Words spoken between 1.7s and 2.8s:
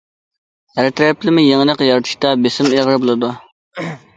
يارىتىشتا بېسىم